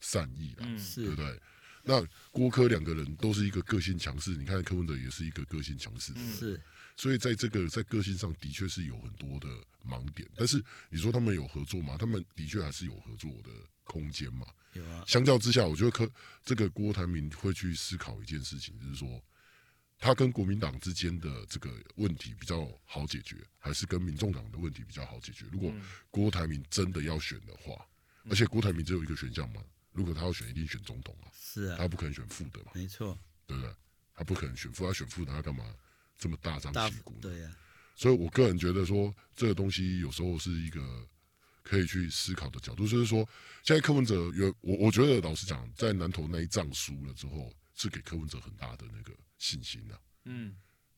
[0.00, 1.40] 善意啦，对不对？
[1.84, 6.60] 那郭科两个人都是一个个性强势，你看柯文哲也是一个个性强势的人，是。
[6.96, 9.48] 所以在这个在个性上的确是有很多的
[9.86, 11.96] 盲点，但是你说他们有合作吗？
[11.98, 13.50] 他们的确还是有合作的
[13.84, 14.46] 空间嘛。
[14.72, 15.04] 有啊。
[15.06, 16.10] 相较之下，我觉得柯
[16.44, 19.08] 这个郭台铭会去思考一件事情，就是说
[19.98, 25.44] 他跟国民党之间的这个问题比较好解决，还是跟民众党的问题比较好解决？
[25.50, 25.72] 如果
[26.10, 27.86] 郭台铭真的要选的话，
[28.30, 31.28] 而且郭台铭只有一个选项嘛，如果他要选，一定选总统啊。
[31.34, 31.76] 是啊。
[31.78, 32.72] 他不可能选副的嘛。
[32.74, 33.18] 没错。
[33.46, 33.74] 对不对？
[34.14, 35.64] 他不可能选副，他选副的他干嘛？
[36.20, 37.56] 这么大张旗鼓，对呀，
[37.94, 41.08] 所以我个人觉得说，这个东西有时候是一个
[41.62, 43.20] 可以去思考的角度，就是说，
[43.62, 49.98] 现在柯文哲有我，我觉得老实讲，在南投那一仗输了之后，是给柯文哲很大的那个信心啊。
[50.24, 50.54] 嗯，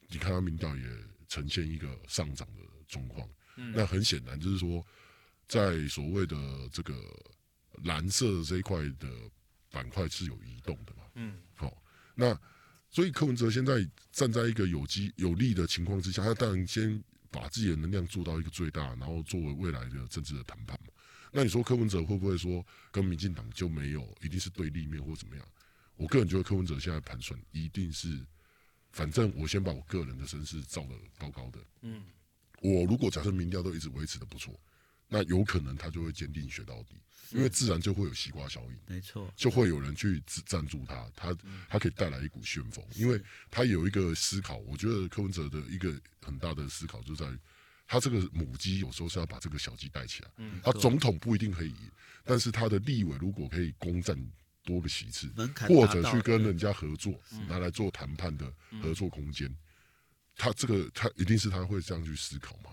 [0.09, 0.85] 你看他民调也
[1.29, 4.85] 呈现一个上涨的状况，嗯，那很显然就是说，
[5.47, 6.37] 在所谓的
[6.73, 6.95] 这个
[7.85, 9.09] 蓝色这一块的
[9.71, 11.83] 板块是有移动的嘛，嗯，好，
[12.15, 12.39] 那。
[12.93, 17.01] 所以柯文哲现在站在一个有机有利的情况之下，他当然先
[17.31, 20.93] 把自己的能量做到一个最大，然后作为未来的政治的谈判嘛。
[21.31, 25.47] 那你说柯文哲会不会说跟民进党就没有一定是对立面或怎么样？
[26.01, 28.27] 我个人觉得柯文哲现在盘算一定是，
[28.91, 31.61] 反正我先把我个人的身世造的高高的。
[31.83, 32.03] 嗯，
[32.63, 34.59] 我如果假设民调都一直维持的不错，
[35.09, 36.95] 那有可能他就会坚定选到底。
[37.33, 41.37] 因为自然就会有西瓜效应，没错，就会有人去赞助他，他
[41.69, 47.39] 他可以带来一股旋风，因为他有一个思考，我觉得柯文哲的一个很大的思考就在于，
[47.87, 51.91] 他这个母鸡有时候是要把这个小鸡带起来，他总统不一定可以赢，
[52.25, 54.19] 但是他的立委如果可以攻占
[54.71, 55.29] 多个席次，
[55.69, 57.13] 或者去跟人家合作，
[57.49, 59.53] 拿来做谈判的合作空间，
[60.37, 62.71] 他这个他一定是他会这样去思考嘛。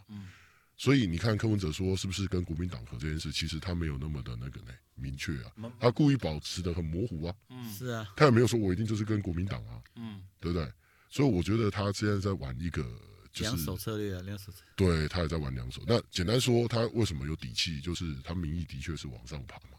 [0.75, 10.71] 所以你看柯文哲说是不是跟国民党合这件事，其实他没有那么的那个呢明确啊，他故意保持的很模糊啊，嗯，是啊，他也没有说我一定就是跟国民党啊，嗯，对不对？
[11.09, 12.83] 所以我觉得他现在在玩一个
[13.31, 15.81] 就是两手策略啊，两手策略，对，他也在玩两手。
[15.87, 17.81] 那简单说，他为什么有底气？
[17.81, 19.77] 就是他民意的确是往上爬嘛。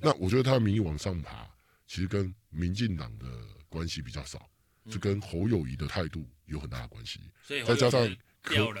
[0.00, 1.48] 那我觉得他民意往上爬，
[1.90, 3.26] 其实跟民进党的
[3.68, 4.48] 关系比较少，
[4.88, 8.16] 就跟侯友谊的态度有很大的关系，所以再加上。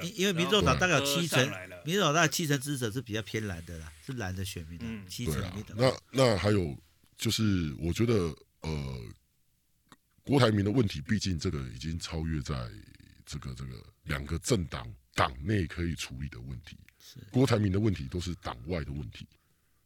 [0.00, 1.38] 因因为民众党大概有七成，
[1.84, 5.34] 民众党大概七成支持者是比较偏蓝的啦，是蓝的选民的，嗯、七成。
[5.34, 6.74] 对啊，那那还有
[7.18, 9.04] 就是，我觉得呃，
[10.22, 12.54] 郭台铭的问题，毕竟这个已经超越在
[13.26, 16.78] 这个这个两个政党党内可以处理的问题。
[16.98, 19.26] 是郭台铭的问题都是党外的问题，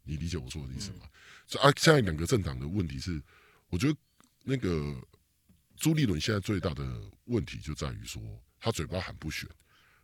[0.04, 1.06] 你理解我说的意思吗？
[1.46, 3.20] 所以、啊，现在两个政党的问题是，
[3.68, 3.98] 我觉得
[4.42, 4.96] 那个
[5.76, 8.22] 朱立伦现在最大的问题就在于说，
[8.60, 9.48] 他嘴巴喊不选。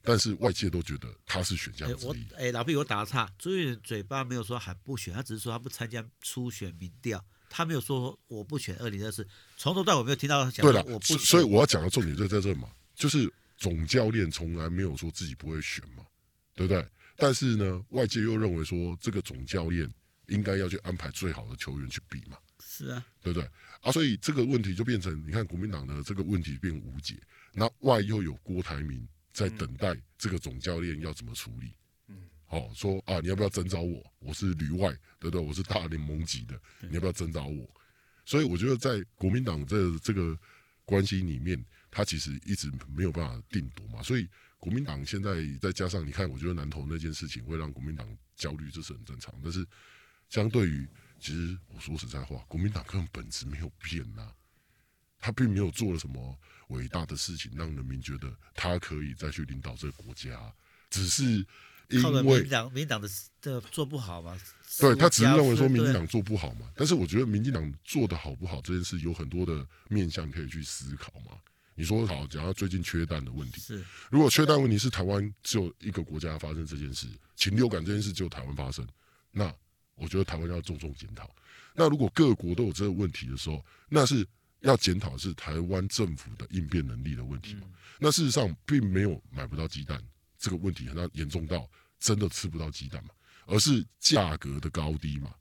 [0.02, 2.26] 但是外界都觉得他是选项之一。
[2.34, 16.02] 哎，老毕我打个岔，朱立伦嘴巴没有说喊不选，他只是说他不参加初选民调，他没有说我不选二零二四，从头到尾没有听到他讲对了我，所以我要讲的重点就在这嘛，就是总教练从来没有说自己不会选嘛，
[16.54, 16.80] 对不对？
[17.20, 19.92] 但是呢，外界又认为说这个总教练
[20.28, 23.48] 应该要去安排最好的球员去比嘛，是啊，对不对？
[23.82, 27.16] 啊，所以这个问题就变成，你看国民党的这个问题变无解，
[27.52, 31.74] 那外又有郭台铭在等待这个总教练要怎么处理。
[32.08, 34.04] 嗯，好、说啊，你要不要征召我？
[34.18, 35.40] 我是旅外，对不对？
[35.40, 37.68] 我是大联盟级的，你要不要征召我？
[38.24, 40.38] 所以我觉得在国民党这这个
[40.84, 44.02] 关系里面，他其实一直没有办法定夺嘛。
[44.02, 44.28] 所以
[44.60, 49.34] 国民党现在再加上你看，我觉得南投那件事情会让国民党焦虑，这是很正常。
[49.42, 49.66] 但是
[50.28, 54.32] 相对于，其实我说实在话，国民党根本本质没有变呐、啊，
[55.18, 60.54] 他并没有做了什么伟大的事情，让人民觉得他可以再去领导这个国家，
[60.88, 61.44] 只是。
[61.92, 63.08] 因为民党民党的
[63.40, 64.38] 这做不好嘛，
[64.78, 71.36] 对他只是认为说民进党做不好嘛，但是我觉得民进党做的好不好这件事有很多的面向可以去思考嘛。
[71.74, 77.06] 你说好，讲到最近缺蛋的问题，是如果缺蛋问题是台湾只有一个国家发生这件事，
[77.36, 78.86] 禽流感这件事只有台湾发生，
[79.30, 79.54] 那
[79.94, 81.28] 我觉得台湾要重重检讨。
[81.74, 84.26] 那如果各国都有这个问题的时候，那是
[84.60, 87.62] 要检讨是台湾政府的应变能力的问题嘛。
[87.98, 90.02] 那事实上并没有买不到鸡蛋
[90.38, 91.68] 这个问题，那严重到。
[92.00, 93.10] 真的吃不到鸡蛋嘛？
[93.44, 95.34] 而是价格的高低嘛，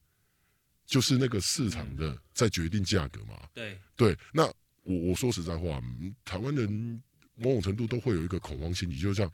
[0.86, 3.48] 就是那个市场的在决定价格嘛。
[3.54, 4.54] 对对，那
[4.89, 5.80] 我我说实在话，
[6.25, 7.02] 台湾人
[7.36, 9.32] 某种程度都会有一个恐慌心理，就像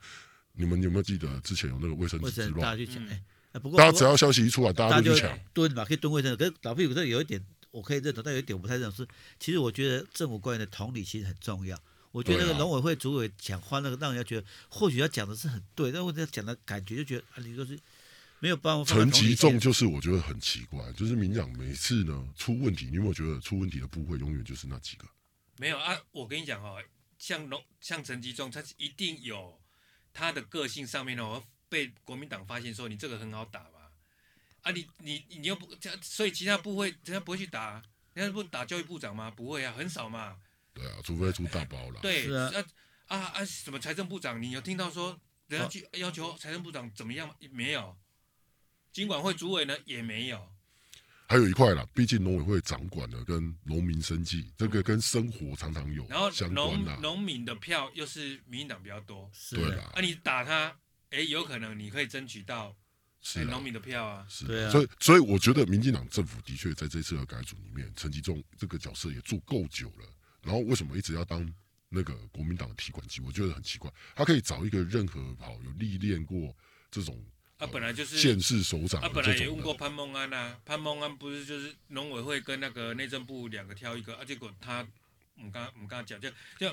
[0.52, 2.60] 你们有没有记得之前有那个卫生纸之乱？
[2.60, 6.36] 大家去抢，哎、嗯，不过大家只要消息一出来，大家就去抢蹲嘛，可以蹲卫生纸。
[6.36, 9.08] 可是老屁股这有一点我可以认同，但有一点我不太认同是，
[9.40, 11.80] 其实我觉得政府官员的同理其实很重要。
[12.12, 17.78] 我觉得那个农委会主委讲话那个，让人家觉得或许他讲的是很对，但我这讲的感觉就觉得啊，你说是
[18.40, 18.84] 没有办法。
[18.84, 25.06] 陈吉仲就是我觉得很奇怪，就是民进党每次呢出问题，你有没有觉得出问题的部会永远就是那几个？
[25.58, 26.82] 没有啊，我跟你讲哦，
[27.18, 29.60] 像龙像陈吉仲，他一定有
[30.12, 33.90] 他的个性上面哦，被国民党发现说你这个很好打嘛，
[34.62, 39.30] 啊你你你又不这样，所以其他部会人家不会去打，人家不打教育部长吗？
[39.30, 40.38] 不会啊，很少嘛。
[40.74, 42.00] 对啊，除非出大包了。
[42.00, 42.52] 对啊
[43.06, 44.42] 啊啊，什么财政部长？
[44.42, 47.34] 你有听到说人家去要求财政部长怎么样吗？
[47.50, 47.96] 没有，
[48.92, 50.52] 经管会主委呢也没有。
[51.28, 56.98] 还有一块啦，毕竟农委会掌管了跟农民生计，这个跟生活常常有然后相关啦。
[57.02, 60.76] 农民的票又是民进党比较多，是对啦，啊，你打他，
[61.10, 62.76] 哎，有可能你可以争取到
[63.20, 64.24] 是农民的票啊。
[64.28, 70.06] 是对啊所以所以我觉得民进党政府的确在这次的改组里面，陈吉仲这个角色也做够久了。
[70.42, 71.52] 然后为什么一直要当
[71.88, 73.20] 那个国民党的提款机？
[73.20, 73.92] 我觉得很奇怪。
[74.14, 76.56] 他可以找一个任何好有历练过
[76.88, 77.20] 这种
[77.58, 79.72] 啊，本来就是县市首长啊，本来也问过。
[79.72, 84.86] 潘孟安啊，潘孟安不是就是农委会跟那个内政部两个挑一个啊，结果他
[85.36, 86.70] 我们刚我们刚刚讲就就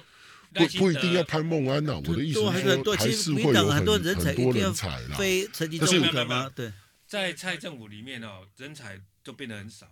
[0.54, 5.16] 不不一定要潘孟安呐，我的意思是说，还是会有党很多人才很多一定要人才啦。
[5.18, 6.52] 非陈吉但是仲不可吗？
[6.54, 6.74] 对，
[7.08, 9.88] 在蔡政府里面哦，人才就变得很少。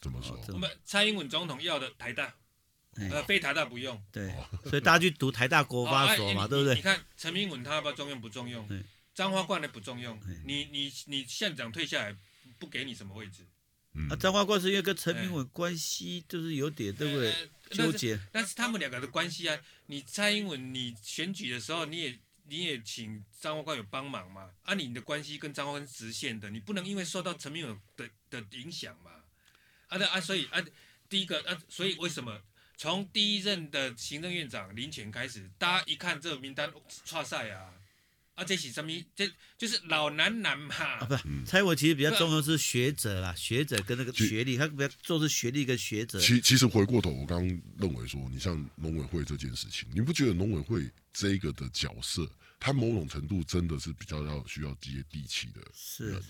[0.00, 0.38] 怎么说？
[0.48, 2.32] 我们蔡英文总统要的台大，
[2.96, 4.00] 哎呃，非台大不用。
[4.12, 4.32] 对，
[4.64, 6.74] 所以大家去读台大国发所嘛，对不对？
[6.74, 8.20] 你你看陈明文他要不要重用？
[8.20, 8.80] 不重用对。
[9.14, 10.20] 彰化冠的不重用。
[10.44, 12.16] 你你你县长退下来，
[12.58, 13.46] 不给你什么位置？
[13.94, 17.30] 嗯啊，彰化冠是因为跟陈明文关系就是有点对不对？
[17.30, 18.18] 呃纠结。
[18.32, 24.50] 但是他们两个的关系啊，你蔡英文你选举的时候，你也你也请彰化冠有帮忙嘛？
[24.64, 29.12] 啊，你的关系跟彰化冠是直线的，你不能因为受到陈明文的的影响嘛？
[29.86, 30.60] 啊，那啊，所以啊，
[31.08, 32.42] 第一个啊，所以为什么
[32.76, 36.72] 从第一任的行政院长林权开始，大家一看这个名单，
[37.06, 37.72] 剉赛啊，
[38.34, 38.90] 啊，这是什么？
[39.14, 40.74] 这就是老男男嘛。
[40.74, 46.18] 啊，不是，蔡英文其实比较重要是学者啦，学者跟那个学历，他比较重视学历跟学者。
[46.20, 56.20] 其其实回过头，我刚刚认为说，你像农委会这件事情，你不觉得农委会这一个的角色，他某种程度真的是比较要需要接地气的是，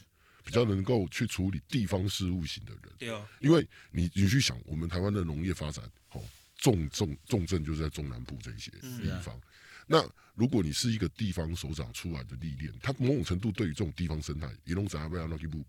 [0.45, 2.83] 比较能够去处理地方事务型的人。
[2.99, 6.23] 对哦，因为你你去想，我们台湾的农业发展，哦，
[6.59, 9.41] 重重重镇就是在中南部这些地方。
[9.87, 15.65] 那如果你是一个地方首长出来的历练，他某种程度对于这种地方生态，也拢知影要安怎去布，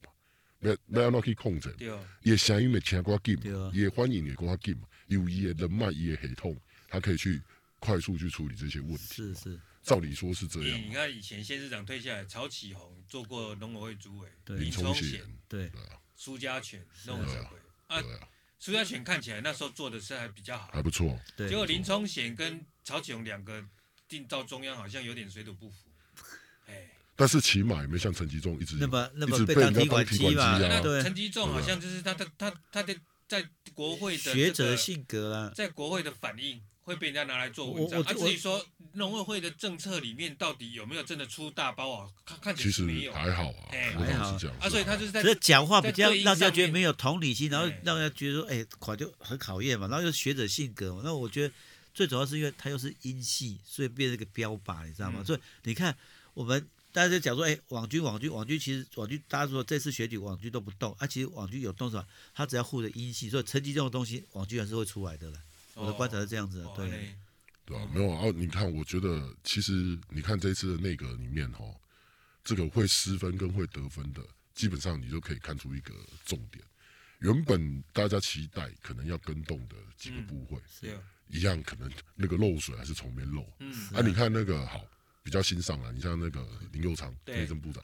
[0.62, 1.76] 要要安怎去控制，
[2.22, 4.76] 也声音会听较紧对啊，也欢迎也较紧，
[5.08, 6.58] 有伊的人脉，伊的系统，
[6.90, 7.42] 他可以去
[7.80, 9.14] 快速去处理这些问题。
[9.14, 10.82] 是是，照理说是这样。
[10.82, 15.72] 你看以前县市长退下来，曹启宏做过农委会主委，对林聪贤贤、对，
[16.16, 18.02] 苏家全弄什么鬼啊？
[18.58, 21.20] 苏家全看起来那时候做的是还比较好，还不错。
[21.36, 23.64] 对结果林聪贤跟曹启宏两个
[24.08, 25.76] 进到中央好像有点水土不服。
[26.68, 32.96] 哎，但是起码也没像陈吉仲一直那么那么被被人家当当提款机啊，对陈吉仲好像就是他的他他的
[33.28, 35.52] 在国会的这个学者性格啦。
[35.56, 38.02] 在国会的反应会被人家拿来做文我章。
[38.02, 38.64] 啊，至于说
[38.94, 42.10] 农委会的政策里面到底有没有真的出大包啊？
[42.26, 51.02] 看看起其实来是没有还好啊哎，我还好啊，所以他就是在只是讲话比较让人家觉得没有同理心，然后哎让人家觉得说，哎，款就很考验嘛，然后又是学者性格嘛。
[51.04, 51.54] 那我觉得
[51.96, 55.22] 最主要是因为他又是音系，所以变成一个标靶，你知道吗？
[55.22, 55.98] 嗯所以你看，
[56.34, 62.06] 我们大家就讲说，哎，网军，网军，网军，其实网军，大家说这次选举网军都不动，啊，其实网军有动什么？
[62.34, 65.42] 他只要护着音系，所以成绩这种东西，网军还是会出来的了。
[65.74, 67.16] 我的观察是这样子的，对。
[67.66, 68.30] 对啊，没有啊。
[68.36, 71.66] 你看，我觉得其实你看这一次的内阁里面哈，
[72.44, 74.22] 这个会失分跟会得分的，
[74.54, 75.94] 基本上你就可以看出一个
[76.26, 76.64] 重点。
[77.26, 83.44] 原本大家期待可能要跟动的几个部会，是啊一样可能那个漏水还是从没漏。
[83.60, 84.86] 嗯啊，你看那个好
[85.24, 87.84] 比较新上来，你像那个林佑昌内政部长，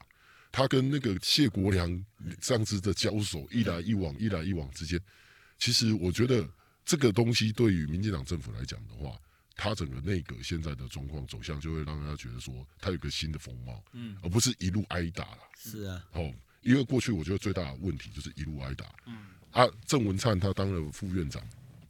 [0.52, 2.06] 他跟那个谢国良
[2.40, 5.00] 上次的交手，一来一往，一来一往之间，
[5.58, 6.48] 其实我觉得
[6.84, 9.20] 这个东西对于民进党政府来讲的话，
[9.56, 15.38] 他整个内阁现在的状况走向，就会让人家觉得说，他有个新的风貌，嗯而不是一路挨打了。
[15.58, 18.86] 是啊，哦，因为过去我觉得最大的问题就是一路挨打。
[19.06, 21.42] 嗯啊，郑文灿他当了副院长，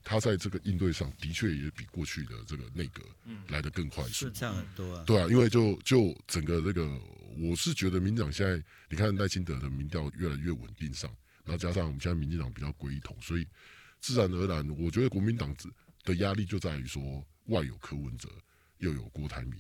[0.03, 4.35] 他在这个应对上的确也比过去的这个内阁嗯来得更快速顺。
[4.35, 5.05] 畅很多啊。
[5.07, 7.01] 对啊，因为就就整个这个，
[7.39, 11.09] 我是觉得民进党现在你看赖清德的民调越来越稳定上，
[11.45, 13.47] 然后加上我们现在民进党比较归统，所以
[14.01, 15.55] 自然而然，我觉得国民党
[16.03, 18.29] 的压力就在于说外有柯文哲，
[18.79, 19.55] 又有郭台铭，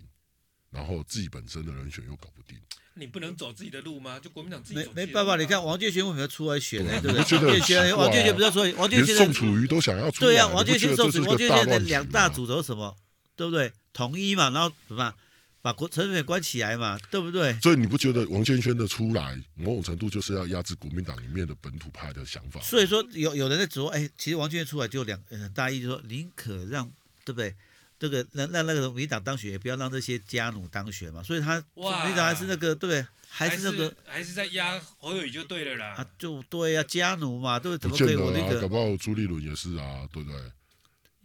[0.72, 2.58] 然后自己本身的人选又搞不定。
[2.94, 4.18] 你不能走自己的路吗？
[4.18, 6.90] 就国民党自己没没办法，你看王建煊为什么要出来选呢？
[7.00, 7.18] 对不对？
[7.18, 12.96] 王建煊，很奇怪啊王建煊不是说王建连煊宋楚瑜都想要出来，对呀、啊，王建煊受不觉得这是王建煊的两大主轴是什么？
[13.36, 13.72] 对不对？
[13.92, 15.14] 统一嘛，然后什么？
[15.62, 17.56] 把国陈水扁关起来嘛，对不对？
[17.60, 22.60] 所以你不觉得王建煊的出来，某种程度就是要压制国民党里面的本土派的想法？
[22.60, 26.90] 所以说有有人在指说，哎，其实王建煊出来就两很大意，就是说宁可让
[27.24, 27.54] 对不对？
[28.02, 31.22] 这个让让那个民进党当选，也不要让这些家奴当选嘛。
[31.22, 33.06] 所以他哇民进党还是那个对？
[33.28, 35.94] 还还是那个还是在压侯友宜就对了啦。
[35.94, 37.82] 啊，就对呀、啊，家奴嘛，对不对？
[37.82, 38.68] 怎不么可以我那见得啊，搞个？
[38.70, 40.52] 不好朱立伦也是啊，对不对？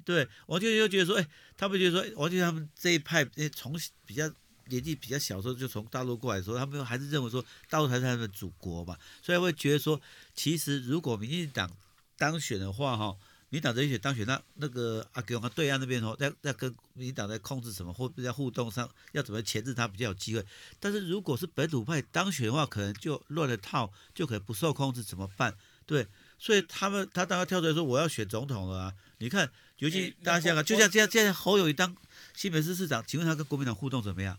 [0.05, 4.31] 对，王建煊就觉得说，哎，他们觉得说，王建煊他们这一派，哎，从比较
[4.67, 9.99] 年纪比较小的时候就从大陆过来的时候，他们还是认为说大陆才是他们的祖国嘛，所以会觉得说，
[10.35, 11.69] 其实如果民进党
[12.17, 13.17] 当选的话，哈，
[13.49, 20.45] 民进党人选当选，那那个阿给他对岸那边哦，在在跟民进党在控制什么，或者在互动上要怎么钳制他比较有机会。
[20.79, 25.55] 但是如果是本土派当选的话，可能就乱了套，就可能不受控制，怎么办？
[25.85, 26.05] 对，
[26.37, 28.93] 所以他们他当然跳出来说我要选总统了啊！
[29.19, 31.95] 你看，尤其欸大家想想，那就像这样现在侯友谊当
[32.35, 34.37] 新北市市长，请问他跟国民党互动怎么样？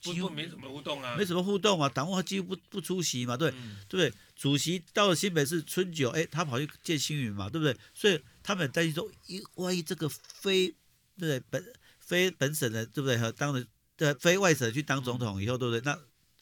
[0.00, 4.18] 几乎没什么互动啊，没什么互动啊，党务几乎不不出席嘛，对、嗯对不对？
[4.34, 7.76] 主席到了新北市春酒，哎，他跑去见星云嘛，对不对？
[7.92, 10.74] 所以他们很担心说，一万一这个非对
[11.16, 13.18] 不对本非本省的对不对？
[13.18, 13.62] 和当了
[13.96, 15.80] 对非外省去当总统以后，对不对？
[15.84, 15.98] 那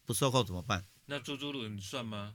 [0.06, 0.84] 不受控怎么办？
[1.06, 2.34] 那朱朱伦算吗？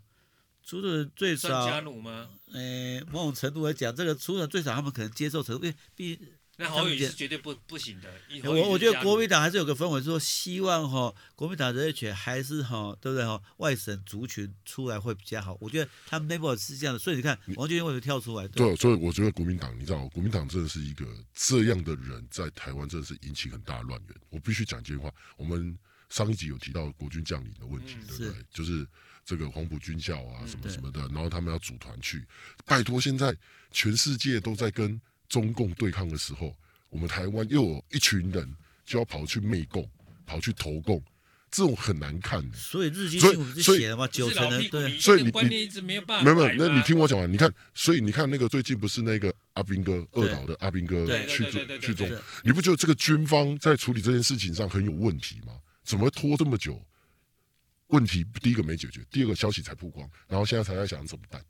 [0.65, 2.29] 除了最算家少，奴吗？
[2.51, 6.27] 呃，某种程度来讲，这个除了最少他们可能接受程度，因为毕竟。
[6.57, 8.09] 那侯友宜是绝对不不行的。
[8.43, 15.57] 我我觉得国民党党还是有个氛围，说希望哈国民党人权还是哈对不对哈外省族群出来会比较好。
[15.59, 18.47] 我觉得他们内部是这样的，所以你看王俊英为什么跳出来？
[18.49, 24.15] 对，对，所以我觉得国民党，你知道，国民党真的是一个这样的人，在台湾真的是引起很大的乱源。
[24.29, 25.75] 我必须讲一句话，我们
[26.09, 28.45] 上一集有提到国军将领的问题，嗯对不对？
[28.51, 28.87] 就是
[29.25, 32.23] 这个黄埔军校啊，嗯什么什么的，然后他们要组团去，
[32.63, 33.35] 拜托，现在
[33.71, 35.01] 全世界都在跟
[35.33, 36.55] 中共对抗的时候，
[36.89, 39.89] 我们台湾又有一群人就要跑去媚共，
[40.27, 41.01] 跑去投共，
[41.49, 42.55] 这种很难看的。
[42.55, 44.07] 所以日经所以新闻不是所以写了吗？
[44.09, 46.53] 九成的对，所以你观念一直没有办没有没有。
[46.53, 51.43] 那你听我讲完，你看，所以你看那个最近不是那个阿兵哥二岛的阿兵哥去
[51.81, 52.07] 去中，
[52.43, 55.53] 你不觉得这个军方在处理这件事情上很有问题吗？
[55.83, 56.79] 怎么会拖这么久？
[57.87, 61.47] 问题第一个没解决，第二个消息才曝光，然后现在才在想怎么办，还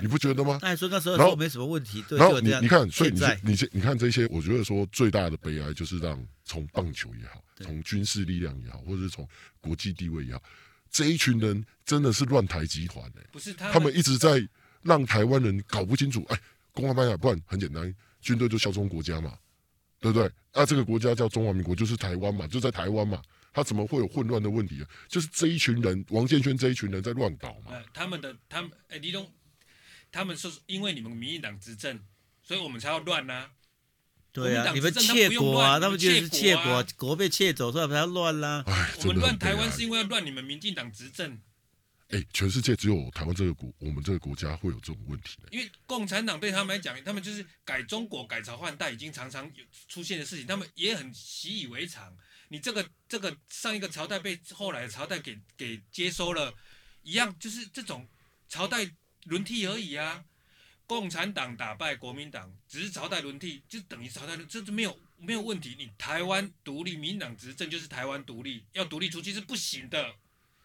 [0.00, 0.58] 你不觉得吗？
[0.62, 9.28] 那还说那时候然后没什么问题，对，然后你你看，所以你现在你你看这些，我觉得说最大的悲哀就是让从棒球也好，从军事力量也好，或者是从
[9.60, 10.42] 国际地位也好，
[10.90, 14.46] 这一群人真的是乱台集团哎、不是他他们一直在
[14.82, 16.38] 让台湾人搞不清楚，哎，
[16.72, 19.36] 公安班啊，不然很简单，军队就效忠国家嘛，
[20.00, 20.30] 对不对？
[20.52, 23.20] 啊，这个国家叫中华民国，就是台湾嘛，就在台湾嘛，
[23.52, 24.88] 他怎么会有混乱的问题啊？
[25.08, 27.72] 就是这一群人，王建轩这一群人在乱搞嘛。
[27.72, 29.28] 呃，他们的他们哎，李东，
[30.14, 32.00] 他们说因为你们民进党执政，
[32.40, 33.50] 所以我们才要乱呐、啊。
[34.30, 38.64] 对啊，你们窃国啊，他们就是窃国，国被窃走，所以才要乱啦。
[39.00, 41.40] 我们乱台湾是因为要乱你们民进党执政。
[42.10, 45.36] 哎，全世界只有台湾这个国，我们这个国家会有这种问题。
[45.50, 52.16] 因为共产党对他们来讲，他们就是改中国、改朝换代，已经常常有出现的事情，他们也很习以为常。
[52.48, 56.54] 你这个这个上一个朝代被后来的朝代给给接收了，
[57.02, 58.08] 一样就是这种
[58.48, 58.88] 朝代
[59.24, 60.24] 轮替而已啊。
[60.86, 65.74] 共产党打败国民党，只是朝代轮替，就等于朝代轮，这是没有没有问题。
[65.78, 70.14] 你台湾独立，民进党执政就是台湾独立，要独立出去是不行的。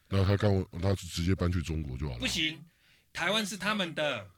[0.09, 2.19] 那他刚他直接搬去中国就好了。
[2.19, 2.63] 不行，
[3.13, 4.29] 台湾是他们的。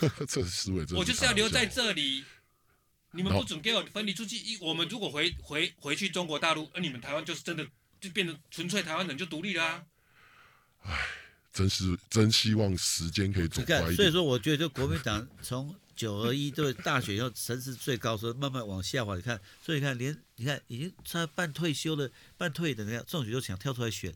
[0.26, 2.24] 这思维，我就是要留在这里。
[3.10, 4.38] 你们不准给我分离出去。
[4.38, 7.68] 一，我们如果回回回去中国大陆，而你们台湾就是真的
[8.00, 9.86] 就变成纯粹台湾人就独立啦啊。
[10.84, 10.98] 唉，
[11.60, 13.94] 真是真希望时间可以走快一点。
[13.96, 19.14] 所以说，我觉得就国民党从九二一对大选以后声势最高，时候慢慢往下滑。
[19.14, 24.10] 你看，所以你看连你看已经差半退休的半退的那样，这种都想跳出来选。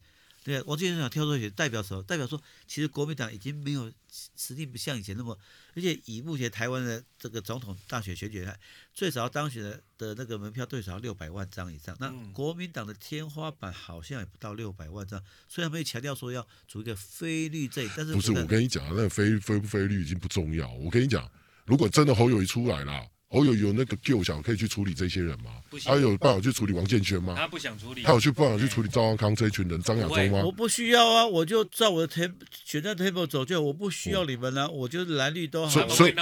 [0.45, 2.03] 对啊，王金想跳出去代表什么？
[2.03, 3.90] 代表说，其实国民党已经没有
[4.36, 5.36] 实力，不像以前那么。
[5.74, 8.61] 而且以目前台湾的这个总统大选选举来，
[8.92, 11.97] 最少当选的的那个门票最少六百万张以上。
[11.99, 15.20] 那国民党的天花板好像也不到六百万张。
[15.49, 20.70] 虽然没有强调说要组一个非绿阵，但是不是我跟你讲，那个非非不非绿已经不重要。
[20.74, 21.26] 我跟你讲，
[21.64, 23.09] 如果真的侯友宜出来了。
[23.35, 25.51] 侯友有那个 Q 小可以去处理这些人吗？
[25.85, 27.35] 他有办法去处理王建煊吗？
[27.37, 28.05] 他不想处理。
[28.05, 30.43] 他有去办法去处理赵康康这一群人，张亚中吗？
[30.45, 35.89] 我不需要啊，我就照我的 table 选在 table 走就，我不需要你们了，我就蓝绿都好。
[35.89, 36.14] 所以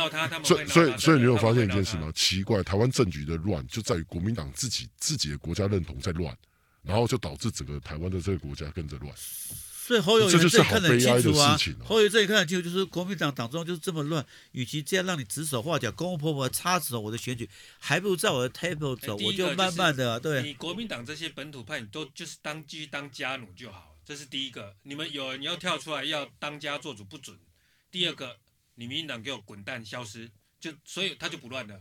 [0.43, 2.11] 所以所以所以你有发现一件事吗？
[2.15, 6.35] 奇怪，台湾政局的乱就在于国民党自己自己的国家认同在乱，
[6.83, 9.15] 然后就导致整个台湾的这个国家跟着乱。
[9.85, 20.41] 所以侯友宜看得很清楚啊，哦、侯友宜这一看得清楚，就是国民党党中央就是这么乱，与其这样让你指手画脚、公公婆婆插手我的选举，还不如在我的 table 走，我就慢慢的、啊、对。
[20.45, 24.77] 你国民党这些本土派，你都就是当继续当家奴就好，这是第一个。
[24.85, 27.37] 你们有你要跳出来要当家做主不准。
[27.91, 28.37] 第二个，
[28.77, 30.31] 你民进党给我滚蛋消失，
[30.61, 31.81] 就所以他就不乱了。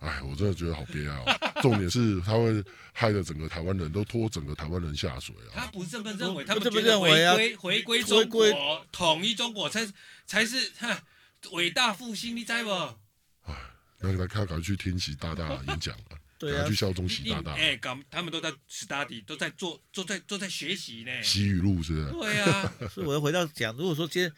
[0.00, 1.60] 哎，我真的觉得好悲哀哦。
[1.62, 2.62] 重点是他会
[2.92, 5.52] 害得整个台湾人都拖整个台湾人下水啊。
[5.54, 8.46] 他不是这么认为，他们觉得回归回归中国
[8.92, 9.88] 统一中国才
[10.26, 11.02] 才是哈
[11.52, 12.70] 伟大复兴，你知不？
[13.44, 13.54] 哎，
[14.00, 17.52] 那他赶快去听习大大演讲啊， 赶快去效忠习大大。
[17.54, 17.78] 哎，
[18.10, 21.22] 他们都在 study，都在做，都在都在学习呢。
[21.22, 22.10] 习语录是不是？
[22.12, 24.30] 对啊， 所以我要回到讲，如果说今天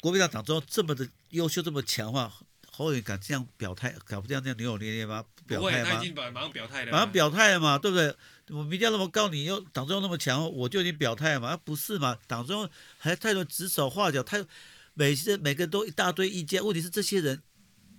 [0.00, 2.30] 国民党党中这么的优秀，这么强化。
[2.76, 5.24] 侯友宜敢这样表态，敢不这样这样扭扭捏捏吗？
[5.46, 5.90] 表态吗？
[5.90, 6.92] 他已经马上表态了。
[6.92, 8.14] 马上表态了嘛，对不对？
[8.50, 11.48] 我民调那么高，你又党中央那么强，我就已经表态了嘛。
[11.48, 12.18] 啊，不是嘛？
[12.26, 14.44] 党中央还太多指手画脚，太
[14.92, 16.62] 每些每个人都一大堆意见。
[16.62, 17.42] 问题是这些人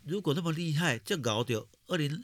[0.05, 2.23] 如果那么厉害，这样搞掉二零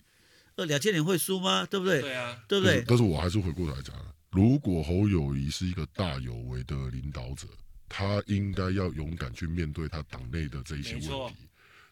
[0.56, 1.66] 二两千年会输吗？
[1.66, 2.02] 对不对？
[2.02, 2.84] 对啊，对不对？
[2.88, 3.96] 但是我还是回过头来讲，
[4.30, 7.48] 如果侯友宜是一个大有为的领导者，
[7.90, 11.36] 他应该要勇敢去面对他党内的这一些问题。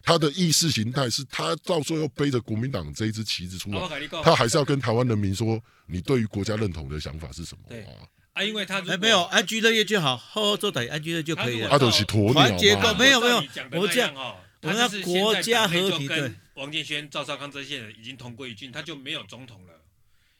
[0.02, 7.76] 他的意识形态是他到时候要背着国民党这一支旗子出来，他还是要跟台湾人民说，你对于国家认同的想法是什么？
[7.76, 11.68] 啊啊，因为他还没有安居乐业就好，好好做党安居乐就可以了。
[11.68, 13.42] 他都是鸵鸟团结构没有没有，
[13.80, 16.06] 我这样哦，我们要国家和平。
[16.06, 19.72] 跟，王建煊、赵少康这些人已经同归于尽，他就没有总统了，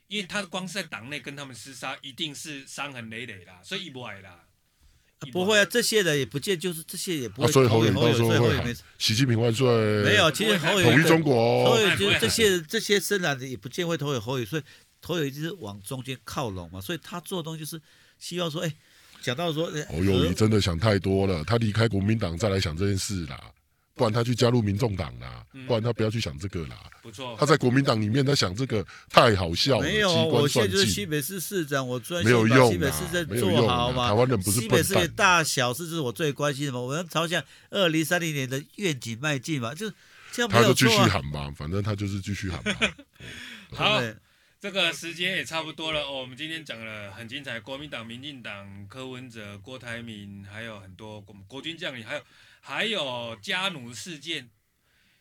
[0.08, 4.40] 因为他光是在党内跟他们厮杀，一定是伤痕累累啦，所以不爱啦。
[5.30, 7.48] 不会啊，这些人也不见，就是这些也不会。
[7.48, 9.66] 啊、所以侯友到时候会喊习近平万岁。
[10.02, 11.70] 没有，其实侯友统一中国。
[11.70, 14.62] 侯友就是这些这些深蓝的也不见会投给侯友，所以
[15.02, 17.80] 侯友就是往中间靠拢嘛，所以他做的东西就是
[18.18, 18.72] 希望说，哎，
[19.20, 23.40] 讲到说，侯友你真的想太多了，他离开国民党再来想这件事啦。
[23.94, 26.76] 不然他去加入民众党啦，不然他不要去想这个啦。
[27.02, 29.86] 不错，他在国民党里面他想这个太好笑了。
[29.86, 34.08] 没有，我现在就是新北市市长，我专心把新北市政做好嘛。
[34.08, 34.82] 台湾人不是笨蛋。
[34.84, 39.90] 新北市的大小事是我最关心的嘛，我要朝向二零三零年的愿景迈进嘛，就
[40.32, 40.62] 这样没有啊。
[40.62, 42.94] 他就继续喊吧，反正他就是继续喊吧。
[43.72, 44.00] 好，
[44.60, 46.20] 这个时间也差不多了哦。
[46.20, 52.22] 我们今天讲了很精彩，国民党、民进党、柯文哲、郭台铭，还有很多国国军将领，还有
[52.64, 54.50] 还有加奴事件。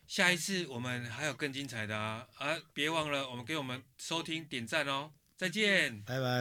[0.06, 2.28] 下一次我们还有更精彩的啊！
[2.38, 6.32] 啊，别忘了我们给我们收听点赞哦，再见，拜拜。